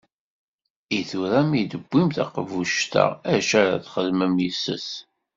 [0.97, 4.87] I tura mi d-tiwim taqbuct-a acu ara txedmem yis-s?